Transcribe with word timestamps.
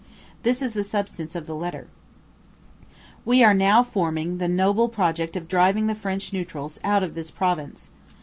This 0.41 0.63
is 0.63 0.73
the 0.73 0.83
substance 0.83 1.35
of 1.35 1.45
the 1.45 1.53
letter: 1.53 1.85
We 3.23 3.43
are 3.43 3.53
now 3.53 3.83
forming 3.83 4.39
the 4.39 4.47
noble 4.47 4.89
project 4.89 5.35
of 5.35 5.47
driving 5.47 5.85
the 5.85 5.93
French 5.93 6.33
Neutrals 6.33 6.79
out 6.83 7.03
of 7.03 7.13
this 7.13 7.29
province. 7.29 7.91